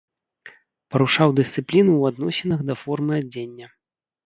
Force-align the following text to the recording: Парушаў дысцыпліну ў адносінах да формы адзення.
Парушаў 0.95 1.35
дысцыпліну 1.41 1.91
ў 1.97 2.03
адносінах 2.15 2.59
да 2.73 2.79
формы 2.87 3.13
адзення. 3.23 3.67